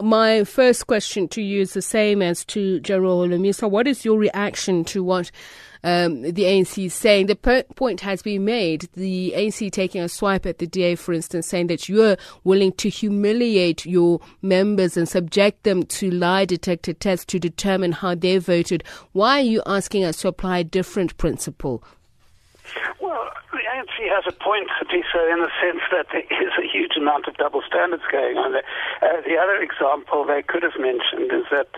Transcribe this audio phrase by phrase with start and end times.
[0.00, 3.68] my first question to you is the same as to General Holomisa.
[3.68, 5.30] What is your reaction to what
[5.82, 7.26] um, the ANC is saying?
[7.26, 8.88] The per- point has been made.
[8.94, 12.88] The ANC taking a swipe at the DA, for instance, saying that you're willing to
[12.88, 18.84] humiliate your members and subject them to lie detector tests to determine how they voted.
[19.12, 21.82] Why are you asking us to apply a different principle?
[23.98, 27.34] ANC has a point, Lisa, in the sense that there is a huge amount of
[27.36, 28.64] double standards going on there.
[29.02, 31.68] Uh, the other example they could have mentioned is that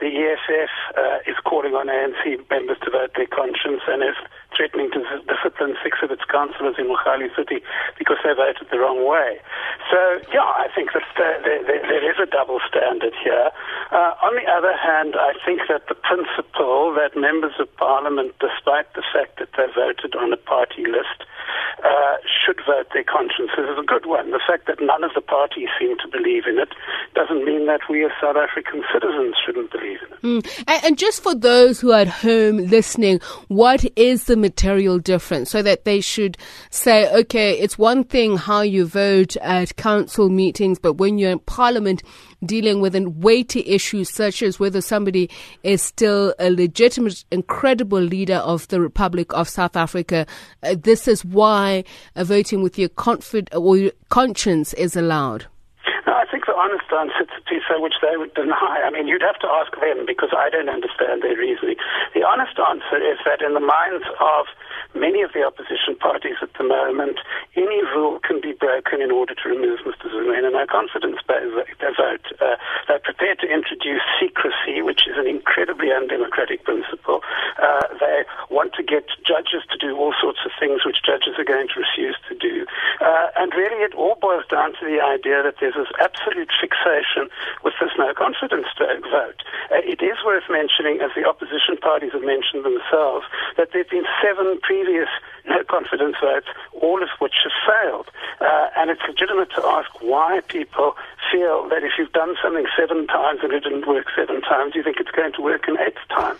[0.00, 4.16] the EFF uh, is calling on ANC members to vote their conscience and is
[4.56, 7.62] threatening to discipline six of its councillors in Mogale City
[7.96, 9.40] because they voted the wrong way.
[9.88, 9.98] So,
[10.34, 13.50] yeah, I think that there, there, there is a double standard here.
[13.90, 18.92] Uh, on the other hand, I think that the principle that members of parliament, despite
[18.94, 21.24] the fact that they voted on a party list,
[21.84, 24.30] uh, should vote their consciences is a good one.
[24.30, 26.68] The fact that none of the parties seem to believe in it
[27.14, 30.22] doesn't mean that we as South African citizens shouldn't believe in it.
[30.22, 30.64] Mm.
[30.66, 35.50] And, and just for those who are at home listening, what is the material difference
[35.50, 36.36] so that they should
[36.70, 41.38] say, okay, it's one thing how you vote at council meetings, but when you're in
[41.40, 42.02] parliament,
[42.44, 45.28] dealing with weighty issues such as whether somebody
[45.62, 50.26] is still a legitimate and credible leader of the Republic of South Africa.
[50.62, 51.69] Uh, this is why
[52.16, 55.46] uh, voting with your confid- or your conscience is allowed.
[56.06, 59.22] No, I think the honest answer to Tisa, which they would deny, I mean, you'd
[59.22, 61.76] have to ask them because I don't understand their reasoning.
[62.14, 64.46] The honest answer is that in the minds of
[64.94, 67.18] many of the opposition parties at the moment,
[67.54, 70.10] any rule can be broken in order to remove Mr.
[70.10, 71.20] Zuma in a no confidence
[72.00, 72.26] vote.
[72.40, 72.56] Uh,
[72.88, 77.20] they're prepared to introduce secrecy, which is an incredibly undemocratic principle.
[77.60, 81.44] Uh, they want to get judges to do all sorts of things which judges are
[81.44, 82.66] going to refuse to do.
[83.00, 87.32] Uh, and really, it all boils down to the idea that there's this absolute fixation
[87.64, 89.40] with this no confidence vote.
[89.72, 93.24] Uh, it is worth mentioning, as the opposition parties have mentioned themselves,
[93.56, 95.08] that there have been seven previous
[95.48, 96.46] no confidence votes,
[96.80, 98.08] all of which have failed.
[98.40, 100.94] Uh, and it's legitimate to ask why people
[101.32, 104.82] feel that if you've done something seven times and it didn't work seven times, you
[104.82, 106.36] think it's going to work an eighth time.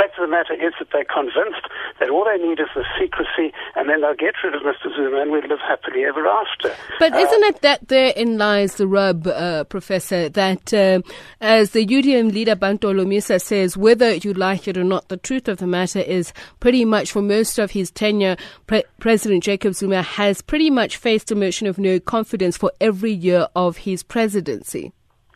[0.00, 1.68] The fact of the matter is that they're convinced
[1.98, 4.88] that all they need is the secrecy and then they'll get rid of Mr.
[4.96, 6.74] Zuma and we'll live happily ever after.
[6.98, 11.02] But uh, isn't it that therein lies the rub, uh, Professor, that uh,
[11.42, 15.48] as the UDM leader Bantu Holomisa says, whether you like it or not, the truth
[15.48, 20.00] of the matter is pretty much for most of his tenure, Pre- President Jacob Zuma
[20.00, 24.94] has pretty much faced a motion of no confidence for every year of his presidency.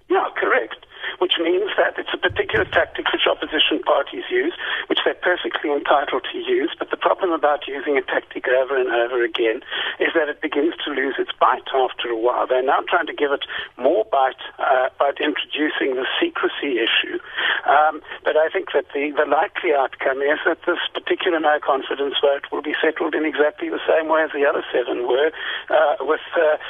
[0.09, 0.84] Yeah, correct
[1.25, 4.53] which means that it's a particular tactic which opposition parties use,
[4.93, 6.69] which they're perfectly entitled to use.
[6.77, 9.65] But the problem about using a tactic over and over again
[9.97, 12.45] is that it begins to lose its bite after a while.
[12.47, 13.49] They're now trying to give it
[13.81, 17.17] more bite uh, by introducing the secrecy issue.
[17.65, 22.21] Um, but I think that the, the likely outcome is that this particular no confidence
[22.21, 25.33] vote will be settled in exactly the same way as the other seven were,
[25.73, 26.61] uh, with uh,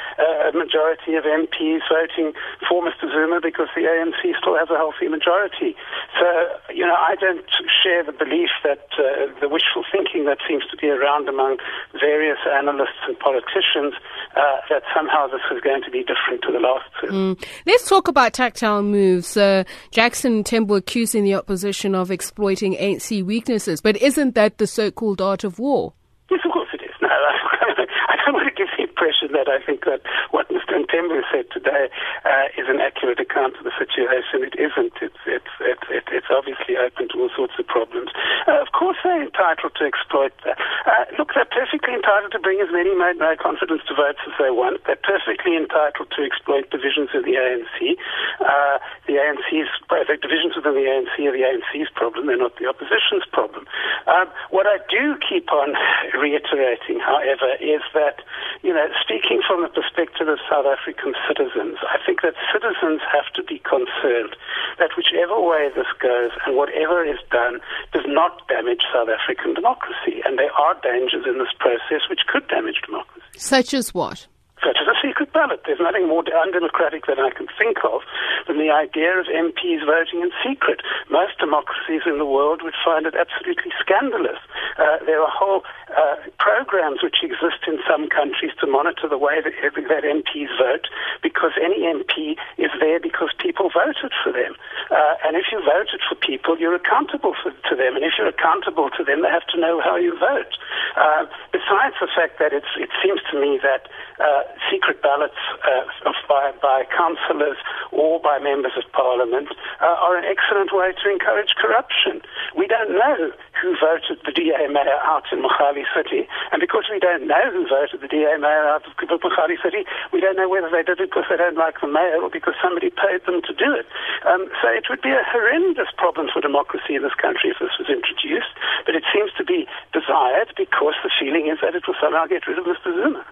[0.47, 2.31] a majority of MPs voting
[2.63, 3.11] for Mr.
[3.11, 5.73] Zuma because the ANC still has a healthy majority.
[6.13, 6.25] So,
[6.69, 7.45] you know, I don't
[7.81, 11.57] share the belief that uh, the wishful thinking that seems to be around among
[11.99, 13.97] various analysts and politicians
[14.37, 17.07] uh, that somehow this is going to be different to the last two.
[17.07, 17.45] Mm.
[17.65, 19.35] Let's talk about tactile moves.
[19.35, 25.21] Uh, Jackson Mthembu accusing the opposition of exploiting ANC weaknesses, but isn't that the so-called
[25.21, 25.93] art of war?
[26.29, 26.91] Yes, of course it is.
[27.01, 30.01] No, I don't want to give the impression that I think that
[30.31, 30.79] what Mr.
[30.79, 31.91] Mthembu said today
[32.23, 34.47] uh, is an accurate account of the situation.
[34.47, 34.95] It isn't.
[35.03, 38.15] It's, it's, it's, it's obviously open to all sorts of problems.
[38.47, 40.55] Uh, of course, they're entitled to exploit that.
[40.87, 44.49] Uh, look, they're perfectly entitled to bring as many no confidence to votes as they
[44.49, 44.81] want.
[44.87, 47.97] They're perfectly entitled to exploit divisions in the ANC.
[48.39, 52.27] Uh, the ANC's, the divisions within the ANC are the ANC's problem.
[52.27, 53.65] They're not the opposition's problem.
[54.07, 55.73] Um, what I do keep on
[56.21, 58.21] reiterating, however, is that,
[58.65, 63.29] you know, speaking from the perspective of South African citizens, I think that citizens have
[63.37, 64.33] to be concerned
[64.81, 67.61] that whichever way this goes and whatever is done
[67.93, 70.25] does not damage South African democracy.
[70.25, 73.37] And there are dangers in this process which could damage democracy.
[73.37, 74.25] Such as what?
[74.65, 75.61] Such as a secret ballot.
[75.65, 78.01] There's nothing more undemocratic than I can think of
[78.49, 80.81] than the idea of MPs voting in secret.
[81.09, 84.41] Most democracies in the world would find it absolutely scandalous.
[84.81, 85.61] Uh, there are whole
[85.93, 90.89] uh, programs which exist in some countries to monitor the way that, that MPs vote
[91.21, 94.57] because any MP is there because people voted for them.
[94.89, 97.95] Uh, And if you voted for people, you're accountable for, to them.
[97.95, 100.57] And if you're accountable to them, they have to know how you vote.
[100.95, 105.83] Uh, besides the fact that it's, it seems to me that uh, secret ballots uh,
[106.27, 107.59] by, by councillors
[107.91, 109.51] or by members of parliament
[109.83, 112.23] uh, are an excellent way to encourage corruption.
[112.55, 116.99] We don't know who voted the DA mayor out in Mogale City, and because we
[116.99, 119.83] don't know who voted the DA mayor out of Mogale City,
[120.15, 122.55] we don't know whether they did it because they don't like the mayor or because
[122.63, 123.87] somebody paid them to do it.
[124.23, 127.75] Um, so it would be a horrendous problem for democracy in this country if this
[127.79, 128.51] was introduced,
[128.85, 132.45] but it seems to be desired because the feeling is that it will somehow get
[132.47, 132.93] rid of Mr.
[132.93, 133.25] Zuma.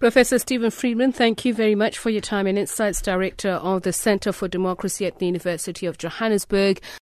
[0.00, 3.92] Professor Steven Friedman, thank you very much for your time and insights, Director of the
[3.92, 6.80] Center for Democracy at the University of Johannesburg.